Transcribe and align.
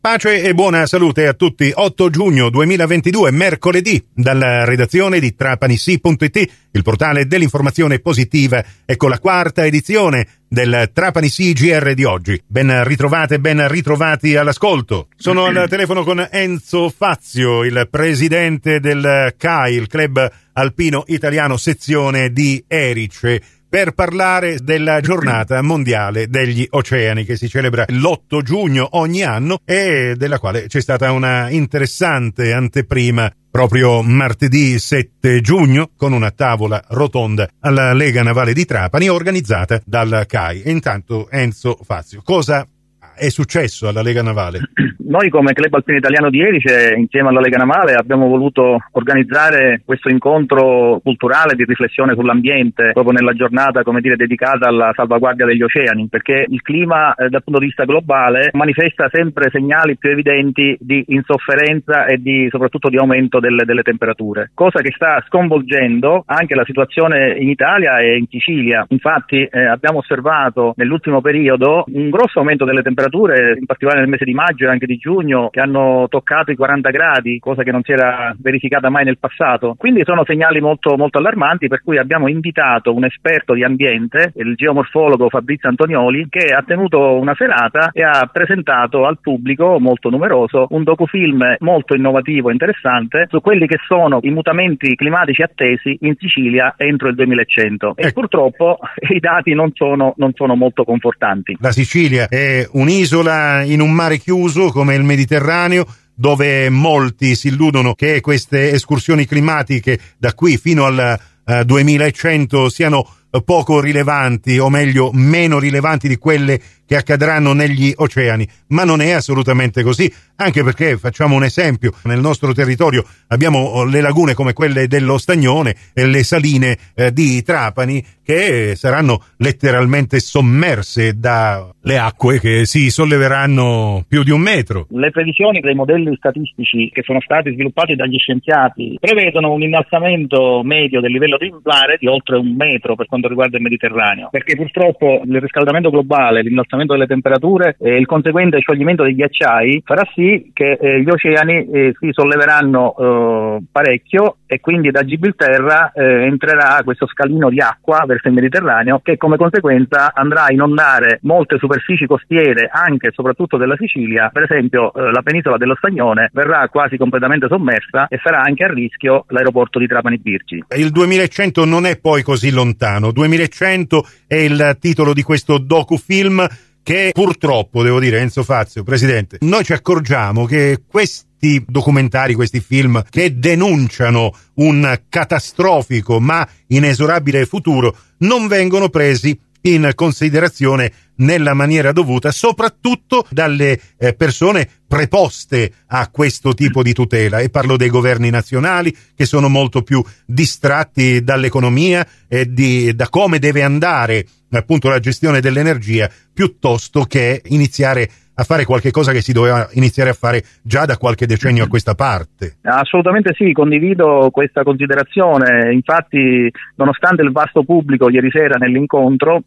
Pace 0.00 0.42
e 0.42 0.54
buona 0.54 0.86
salute 0.86 1.26
a 1.26 1.34
tutti. 1.34 1.70
8 1.74 2.08
giugno 2.08 2.48
2022, 2.48 3.30
mercoledì, 3.32 4.02
dalla 4.14 4.64
redazione 4.64 5.20
di 5.20 5.34
trapanissi.it, 5.34 6.52
il 6.70 6.82
portale 6.82 7.26
dell'informazione 7.26 7.98
positiva, 7.98 8.64
ecco 8.86 9.08
la 9.08 9.18
quarta 9.18 9.66
edizione 9.66 10.26
del 10.48 10.88
Trapanissi 10.94 11.52
GR 11.52 11.92
di 11.92 12.04
oggi. 12.04 12.42
Ben 12.46 12.82
ritrovate, 12.84 13.40
ben 13.40 13.68
ritrovati 13.68 14.36
all'ascolto. 14.36 15.08
Sono 15.16 15.44
al 15.44 15.66
telefono 15.68 16.02
con 16.02 16.26
Enzo 16.30 16.88
Fazio, 16.88 17.62
il 17.62 17.86
presidente 17.90 18.80
del 18.80 19.34
CAI, 19.36 19.74
il 19.74 19.86
Club 19.86 20.30
Alpino 20.54 21.04
Italiano 21.08 21.58
sezione 21.58 22.32
di 22.32 22.64
Erice 22.66 23.42
per 23.70 23.92
parlare 23.92 24.58
della 24.60 25.00
giornata 25.00 25.62
mondiale 25.62 26.26
degli 26.26 26.66
oceani 26.68 27.24
che 27.24 27.36
si 27.36 27.48
celebra 27.48 27.84
l'8 27.86 28.42
giugno 28.42 28.88
ogni 28.92 29.22
anno 29.22 29.60
e 29.64 30.14
della 30.16 30.40
quale 30.40 30.66
c'è 30.66 30.80
stata 30.80 31.12
una 31.12 31.48
interessante 31.50 32.52
anteprima 32.52 33.32
proprio 33.48 34.02
martedì 34.02 34.76
7 34.76 35.40
giugno 35.40 35.90
con 35.96 36.12
una 36.12 36.32
tavola 36.32 36.82
rotonda 36.88 37.48
alla 37.60 37.92
Lega 37.92 38.24
Navale 38.24 38.52
di 38.52 38.64
Trapani 38.64 39.08
organizzata 39.08 39.80
dal 39.84 40.24
CAI. 40.26 40.62
Intanto 40.66 41.30
Enzo 41.30 41.78
Fazio, 41.84 42.22
cosa 42.24 42.66
è 43.14 43.28
successo 43.28 43.86
alla 43.86 44.02
Lega 44.02 44.22
Navale? 44.22 44.60
Noi 45.10 45.28
come 45.28 45.54
Club 45.54 45.74
Alpino 45.74 45.98
Italiano 45.98 46.30
di 46.30 46.40
Erice, 46.40 46.94
insieme 46.96 47.30
alla 47.30 47.40
Lega 47.40 47.56
Navale, 47.56 47.94
abbiamo 47.94 48.28
voluto 48.28 48.78
organizzare 48.92 49.82
questo 49.84 50.08
incontro 50.08 51.00
culturale 51.02 51.56
di 51.56 51.64
riflessione 51.64 52.14
sull'ambiente 52.14 52.92
proprio 52.92 53.14
nella 53.14 53.32
giornata, 53.32 53.82
dire, 53.98 54.14
dedicata 54.14 54.68
alla 54.68 54.92
salvaguardia 54.94 55.46
degli 55.46 55.62
oceani, 55.62 56.06
perché 56.08 56.44
il 56.46 56.62
clima 56.62 57.12
eh, 57.14 57.28
dal 57.28 57.42
punto 57.42 57.58
di 57.58 57.66
vista 57.66 57.86
globale 57.86 58.50
manifesta 58.52 59.08
sempre 59.10 59.50
segnali 59.50 59.96
più 59.96 60.10
evidenti 60.10 60.76
di 60.78 61.02
insofferenza 61.08 62.04
e 62.04 62.18
di, 62.18 62.46
soprattutto 62.48 62.88
di 62.88 62.96
aumento 62.96 63.40
delle, 63.40 63.64
delle 63.64 63.82
temperature, 63.82 64.52
cosa 64.54 64.80
che 64.80 64.92
sta 64.94 65.20
sconvolgendo 65.26 66.22
anche 66.24 66.54
la 66.54 66.64
situazione 66.64 67.36
in 67.36 67.48
Italia 67.48 67.98
e 67.98 68.16
in 68.16 68.28
Sicilia. 68.28 68.86
Infatti 68.90 69.42
eh, 69.42 69.64
abbiamo 69.64 69.98
osservato 69.98 70.72
nell'ultimo 70.76 71.20
periodo 71.20 71.82
un 71.88 72.10
grosso 72.10 72.38
aumento 72.38 72.64
delle 72.64 72.82
temperature, 72.82 73.56
in 73.58 73.66
particolare 73.66 74.02
nel 74.02 74.08
mese 74.08 74.24
di 74.24 74.34
maggio 74.34 74.66
e 74.66 74.68
anche 74.68 74.86
di 74.86 74.98
giugno 75.00 75.48
che 75.50 75.60
hanno 75.60 76.06
toccato 76.08 76.52
i 76.52 76.56
40 76.56 76.90
gradi, 76.90 77.38
cosa 77.38 77.62
che 77.62 77.72
non 77.72 77.82
si 77.82 77.92
era 77.92 78.34
verificata 78.38 78.90
mai 78.90 79.04
nel 79.04 79.18
passato. 79.18 79.74
Quindi 79.76 80.02
sono 80.04 80.24
segnali 80.24 80.60
molto, 80.60 80.96
molto 80.96 81.18
allarmanti 81.18 81.66
per 81.66 81.82
cui 81.82 81.98
abbiamo 81.98 82.28
invitato 82.28 82.94
un 82.94 83.04
esperto 83.04 83.54
di 83.54 83.64
ambiente, 83.64 84.32
il 84.36 84.54
geomorfologo 84.54 85.28
Fabrizio 85.28 85.68
Antonioli, 85.68 86.26
che 86.28 86.52
ha 86.54 86.62
tenuto 86.62 87.18
una 87.18 87.34
serata 87.34 87.90
e 87.92 88.02
ha 88.02 88.28
presentato 88.32 89.06
al 89.06 89.18
pubblico 89.20 89.78
molto 89.80 90.10
numeroso 90.10 90.66
un 90.70 90.84
docufilm 90.84 91.56
molto 91.60 91.94
innovativo 91.94 92.50
e 92.50 92.52
interessante 92.52 93.26
su 93.28 93.40
quelli 93.40 93.66
che 93.66 93.78
sono 93.86 94.18
i 94.22 94.30
mutamenti 94.30 94.94
climatici 94.94 95.42
attesi 95.42 95.96
in 96.02 96.14
Sicilia 96.18 96.74
entro 96.76 97.08
il 97.08 97.14
2100 97.14 97.94
e 97.96 98.06
ecco. 98.06 98.20
purtroppo 98.20 98.78
i 99.08 99.18
dati 99.18 99.54
non 99.54 99.70
sono, 99.74 100.14
non 100.16 100.32
sono 100.34 100.54
molto 100.54 100.84
confortanti. 100.84 101.56
La 101.60 101.72
Sicilia 101.72 102.28
è 102.28 102.66
un'isola 102.72 103.62
in 103.62 103.80
un 103.80 103.92
mare 103.92 104.18
chiuso 104.18 104.70
come 104.70 104.89
come 104.90 104.94
il 104.96 105.04
Mediterraneo, 105.04 105.86
dove 106.14 106.68
molti 106.68 107.36
si 107.36 107.48
illudono 107.48 107.94
che 107.94 108.20
queste 108.20 108.72
escursioni 108.72 109.24
climatiche 109.24 109.98
da 110.18 110.34
qui 110.34 110.56
fino 110.58 110.84
al 110.84 111.18
uh, 111.44 111.62
2100 111.62 112.68
siano 112.68 113.08
poco 113.44 113.80
rilevanti, 113.80 114.58
o 114.58 114.68
meglio 114.68 115.10
meno 115.12 115.58
rilevanti 115.58 116.08
di 116.08 116.16
quelle 116.16 116.60
che 116.90 116.96
accadranno 116.96 117.52
negli 117.52 117.92
oceani, 117.94 118.44
ma 118.70 118.82
non 118.82 119.00
è 119.00 119.12
assolutamente 119.12 119.84
così, 119.84 120.12
anche 120.34 120.64
perché 120.64 120.96
facciamo 120.96 121.36
un 121.36 121.44
esempio, 121.44 121.92
nel 122.04 122.18
nostro 122.18 122.52
territorio 122.52 123.04
abbiamo 123.28 123.84
le 123.84 124.00
lagune 124.00 124.34
come 124.34 124.54
quelle 124.54 124.88
dello 124.88 125.16
Stagnone 125.16 125.76
e 125.94 126.06
le 126.06 126.24
saline 126.24 126.76
eh, 126.96 127.12
di 127.12 127.42
Trapani 127.44 128.04
che 128.24 128.74
saranno 128.76 129.22
letteralmente 129.38 130.18
sommerse 130.20 131.18
dalle 131.18 131.98
acque 131.98 132.38
che 132.40 132.64
si 132.64 132.90
solleveranno 132.90 134.04
più 134.08 134.22
di 134.22 134.30
un 134.30 134.40
metro. 134.40 134.86
Le 134.90 135.10
previsioni 135.10 135.60
dei 135.60 135.74
modelli 135.74 136.14
statistici 136.16 136.90
che 136.92 137.02
sono 137.02 137.20
stati 137.20 137.52
sviluppati 137.52 137.96
dagli 137.96 138.18
scienziati 138.18 138.96
prevedono 139.00 139.52
un 139.52 139.62
innalzamento 139.62 140.62
medio 140.64 141.00
del 141.00 141.10
livello 141.12 141.36
di 141.38 141.52
mare 141.62 141.96
di 141.98 142.06
oltre 142.06 142.36
un 142.36 142.54
metro 142.56 142.94
per 142.94 143.06
quanto 143.06 143.19
riguarda 143.28 143.56
il 143.56 143.62
Mediterraneo, 143.62 144.28
perché 144.30 144.56
purtroppo 144.56 145.22
il 145.24 145.40
riscaldamento 145.40 145.90
globale, 145.90 146.42
l'innalzamento 146.42 146.68
innalzamento 146.70 146.92
delle 146.92 147.06
temperature 147.06 147.76
e 147.78 147.96
il 147.96 148.06
conseguente 148.06 148.60
scioglimento 148.60 149.02
dei 149.02 149.14
ghiacciai 149.14 149.82
farà 149.84 150.02
sì 150.14 150.50
che 150.52 150.78
eh, 150.80 151.02
gli 151.02 151.08
oceani 151.08 151.68
eh, 151.70 151.94
si 151.98 152.08
solleveranno 152.12 152.94
eh, 152.96 153.58
parecchio 153.70 154.36
e 154.46 154.60
quindi 154.60 154.90
da 154.90 155.04
Gibilterra 155.04 155.92
eh, 155.92 156.24
entrerà 156.24 156.80
questo 156.84 157.06
scalino 157.06 157.50
di 157.50 157.60
acqua 157.60 158.04
verso 158.06 158.28
il 158.28 158.34
Mediterraneo 158.34 159.00
che 159.02 159.16
come 159.16 159.36
conseguenza 159.36 160.12
andrà 160.14 160.44
a 160.44 160.52
inondare 160.52 161.18
molte 161.22 161.58
superfici 161.58 162.06
costiere 162.06 162.68
anche 162.72 163.08
e 163.08 163.12
soprattutto 163.12 163.56
della 163.56 163.76
Sicilia, 163.76 164.30
per 164.32 164.42
esempio 164.42 164.92
eh, 164.92 165.10
la 165.10 165.22
penisola 165.22 165.56
dello 165.56 165.76
Stagnone 165.76 166.30
verrà 166.32 166.68
quasi 166.68 166.96
completamente 166.96 167.46
sommersa 167.48 168.06
e 168.08 168.18
sarà 168.22 168.42
anche 168.42 168.64
a 168.64 168.72
rischio 168.72 169.24
l'aeroporto 169.28 169.78
di 169.78 169.86
Trapani 169.86 170.18
Birgi. 170.18 170.64
Il 170.76 170.90
2100 170.90 171.64
non 171.64 171.86
è 171.86 171.98
poi 171.98 172.22
così 172.22 172.50
lontano, 172.50 173.09
2100 173.12 174.08
è 174.26 174.36
il 174.36 174.76
titolo 174.80 175.12
di 175.12 175.22
questo 175.22 175.58
docufilm 175.58 176.46
che 176.82 177.10
purtroppo, 177.12 177.82
devo 177.82 178.00
dire, 178.00 178.20
Enzo 178.20 178.42
Fazio, 178.42 178.82
Presidente, 178.82 179.38
noi 179.40 179.64
ci 179.64 179.72
accorgiamo 179.72 180.44
che 180.44 180.82
questi 180.86 181.64
documentari, 181.66 182.34
questi 182.34 182.60
film 182.60 183.02
che 183.08 183.38
denunciano 183.38 184.34
un 184.54 185.00
catastrofico 185.08 186.20
ma 186.20 186.46
inesorabile 186.68 187.46
futuro 187.46 187.96
non 188.18 188.46
vengono 188.46 188.88
presi 188.88 189.38
in 189.62 189.90
considerazione 189.94 190.92
nella 191.20 191.54
maniera 191.54 191.92
dovuta, 191.92 192.30
soprattutto 192.30 193.26
dalle 193.30 193.78
eh, 193.98 194.14
persone 194.14 194.68
preposte 194.86 195.72
a 195.86 196.08
questo 196.10 196.52
tipo 196.52 196.82
di 196.82 196.92
tutela 196.92 197.38
e 197.38 197.48
parlo 197.48 197.76
dei 197.76 197.88
governi 197.88 198.28
nazionali 198.28 198.94
che 199.14 199.24
sono 199.24 199.48
molto 199.48 199.82
più 199.82 200.02
distratti 200.26 201.22
dall'economia 201.22 202.06
e 202.28 202.52
di, 202.52 202.94
da 202.94 203.08
come 203.08 203.38
deve 203.38 203.62
andare 203.62 204.26
appunto 204.50 204.88
la 204.88 204.98
gestione 204.98 205.40
dell'energia 205.40 206.10
piuttosto 206.32 207.04
che 207.04 207.42
iniziare 207.46 208.10
a 208.34 208.42
fare 208.42 208.64
qualche 208.64 208.90
cosa 208.90 209.12
che 209.12 209.20
si 209.20 209.32
doveva 209.32 209.68
iniziare 209.72 210.10
a 210.10 210.14
fare 210.14 210.42
già 210.62 210.86
da 210.86 210.96
qualche 210.96 211.26
decennio 211.26 211.64
a 211.64 211.68
questa 211.68 211.94
parte. 211.94 212.56
Assolutamente 212.62 213.34
sì, 213.34 213.52
condivido 213.52 214.30
questa 214.32 214.62
considerazione. 214.62 215.72
Infatti, 215.72 216.50
nonostante 216.76 217.22
il 217.22 217.32
vasto 217.32 217.62
pubblico 217.64 218.08
ieri 218.08 218.30
sera 218.30 218.56
nell'incontro 218.56 219.42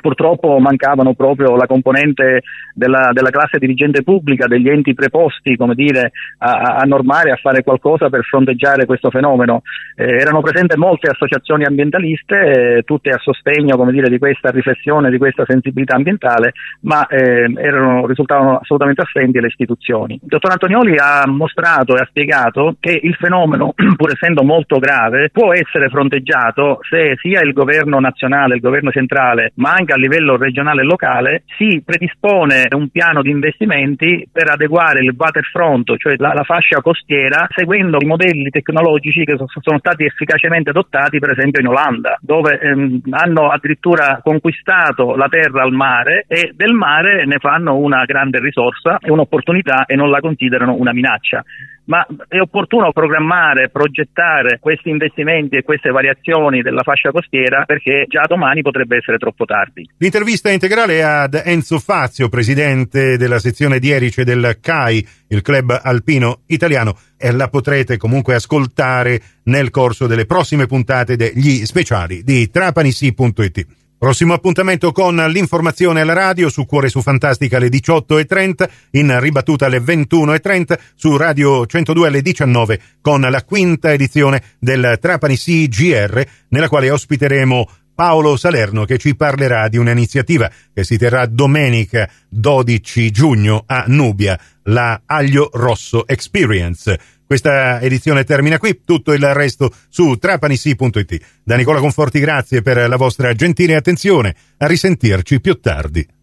purtroppo 0.00 0.58
mancavano 0.58 1.14
proprio 1.14 1.56
la 1.56 1.66
componente 1.66 2.42
della, 2.74 3.10
della, 3.12 3.30
classe 3.30 3.58
dirigente 3.58 4.02
pubblica, 4.02 4.46
degli 4.46 4.68
enti 4.68 4.94
preposti 4.94 5.56
dire, 5.74 6.12
a, 6.38 6.76
a 6.76 6.82
normare, 6.84 7.32
a 7.32 7.36
fare 7.36 7.62
qualcosa 7.62 8.08
per 8.08 8.24
fronteggiare 8.24 8.86
questo 8.86 9.10
fenomeno. 9.10 9.62
Eh, 9.96 10.04
erano 10.04 10.40
presenti 10.40 10.76
molte 10.76 11.10
associazioni 11.10 11.64
ambientaliste, 11.64 12.36
eh, 12.76 12.82
tutte 12.82 13.10
a 13.10 13.18
sostegno 13.18 13.76
dire, 13.90 14.08
di 14.08 14.18
questa 14.18 14.50
riflessione, 14.50 15.10
di 15.10 15.18
questa 15.18 15.44
sensibilità 15.46 15.96
ambientale, 15.96 16.52
ma 16.82 17.06
eh, 17.06 17.50
erano, 17.56 18.06
risultavano 18.06 18.58
assolutamente 18.58 19.02
assenti 19.02 19.40
le 19.40 19.48
istituzioni. 19.48 20.14
Il 20.14 20.28
dottor 20.28 20.52
Antonioli 20.52 20.96
ha 20.98 21.24
mostrato 21.26 21.96
e 21.96 22.00
ha 22.00 22.06
spiegato 22.08 22.76
che 22.78 22.98
il 23.02 23.14
fenomeno, 23.14 23.74
pur 23.96 24.12
essendo 24.12 24.42
molto 24.42 24.78
grave, 24.78 25.30
può 25.30 25.52
essere 25.52 25.88
fronteggiato 25.88 26.78
se 26.88 27.16
sia 27.20 27.40
il 27.42 27.52
governo 27.52 27.98
nazionale, 27.98 28.54
il 28.54 28.60
governo 28.60 28.90
centrale, 28.90 29.52
ma 29.54 29.70
anche 29.70 29.87
anche 29.88 29.92
a 29.92 29.96
livello 29.96 30.36
regionale 30.36 30.82
e 30.82 30.84
locale 30.84 31.42
si 31.56 31.82
predispone 31.84 32.66
un 32.70 32.88
piano 32.90 33.22
di 33.22 33.30
investimenti 33.30 34.28
per 34.30 34.50
adeguare 34.50 35.00
il 35.00 35.14
waterfront, 35.16 35.96
cioè 35.96 36.14
la, 36.18 36.34
la 36.34 36.44
fascia 36.44 36.82
costiera, 36.82 37.46
seguendo 37.54 37.96
i 38.00 38.06
modelli 38.06 38.50
tecnologici 38.50 39.24
che 39.24 39.36
sono 39.36 39.78
stati 39.78 40.04
efficacemente 40.04 40.70
adottati 40.70 41.18
per 41.18 41.30
esempio 41.30 41.60
in 41.60 41.68
Olanda, 41.68 42.18
dove 42.20 42.58
ehm, 42.60 43.00
hanno 43.10 43.48
addirittura 43.48 44.20
conquistato 44.22 45.16
la 45.16 45.28
terra 45.28 45.62
al 45.62 45.72
mare 45.72 46.24
e 46.28 46.52
del 46.54 46.72
mare 46.72 47.24
ne 47.24 47.38
fanno 47.38 47.76
una 47.76 48.04
grande 48.04 48.38
risorsa 48.40 48.98
e 48.98 49.10
un'opportunità 49.10 49.86
e 49.86 49.94
non 49.94 50.10
la 50.10 50.20
considerano 50.20 50.74
una 50.74 50.92
minaccia 50.92 51.42
ma 51.88 52.06
è 52.28 52.38
opportuno 52.38 52.92
programmare, 52.92 53.70
progettare 53.70 54.58
questi 54.60 54.90
investimenti 54.90 55.56
e 55.56 55.62
queste 55.62 55.90
variazioni 55.90 56.60
della 56.62 56.82
fascia 56.82 57.10
costiera 57.10 57.64
perché 57.64 58.04
già 58.08 58.22
domani 58.26 58.62
potrebbe 58.62 58.98
essere 58.98 59.16
troppo 59.16 59.44
tardi. 59.44 59.88
L'intervista 59.98 60.50
integrale 60.50 61.02
ad 61.02 61.40
Enzo 61.44 61.78
Fazio, 61.78 62.28
presidente 62.28 63.16
della 63.16 63.38
sezione 63.38 63.78
di 63.78 63.90
Erice 63.90 64.24
del 64.24 64.58
CAI, 64.60 65.06
il 65.28 65.42
club 65.42 65.78
alpino 65.82 66.40
italiano, 66.46 66.96
e 67.16 67.32
la 67.32 67.48
potrete 67.48 67.96
comunque 67.96 68.34
ascoltare 68.34 69.20
nel 69.44 69.70
corso 69.70 70.06
delle 70.06 70.26
prossime 70.26 70.66
puntate 70.66 71.16
degli 71.16 71.64
speciali 71.64 72.22
di 72.22 72.50
trapanisi.it. 72.50 73.77
Prossimo 73.98 74.32
appuntamento 74.32 74.92
con 74.92 75.16
l'informazione 75.16 76.02
alla 76.02 76.12
radio 76.12 76.48
su 76.50 76.66
Cuore 76.66 76.88
su 76.88 77.02
Fantastica 77.02 77.56
alle 77.56 77.66
18.30, 77.66 78.68
in 78.92 79.18
ribattuta 79.18 79.66
alle 79.66 79.80
21.30 79.80 80.78
su 80.94 81.16
Radio 81.16 81.66
102 81.66 82.06
alle 82.06 82.22
19 82.22 82.80
con 83.00 83.22
la 83.22 83.42
quinta 83.42 83.92
edizione 83.92 84.40
del 84.60 84.98
Trapani 85.00 85.36
CGR 85.36 86.24
nella 86.50 86.68
quale 86.68 86.90
ospiteremo 86.90 87.68
Paolo 87.92 88.36
Salerno 88.36 88.84
che 88.84 88.98
ci 88.98 89.16
parlerà 89.16 89.66
di 89.66 89.78
un'iniziativa 89.78 90.48
che 90.72 90.84
si 90.84 90.96
terrà 90.96 91.26
domenica 91.26 92.08
12 92.28 93.10
giugno 93.10 93.64
a 93.66 93.82
Nubia, 93.88 94.38
la 94.62 95.02
Aglio 95.06 95.50
Rosso 95.52 96.06
Experience. 96.06 97.17
Questa 97.28 97.78
edizione 97.82 98.24
termina 98.24 98.56
qui, 98.56 98.80
tutto 98.86 99.12
il 99.12 99.34
resto 99.34 99.70
su 99.90 100.16
trapanisi.it. 100.16 101.20
Da 101.44 101.56
Nicola 101.56 101.78
Conforti 101.78 102.20
grazie 102.20 102.62
per 102.62 102.88
la 102.88 102.96
vostra 102.96 103.34
gentile 103.34 103.74
attenzione, 103.74 104.34
a 104.56 104.66
risentirci 104.66 105.38
più 105.38 105.60
tardi. 105.60 106.17